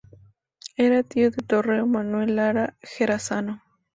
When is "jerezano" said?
2.81-3.61